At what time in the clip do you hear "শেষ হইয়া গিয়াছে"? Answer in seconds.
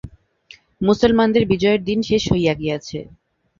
2.01-2.99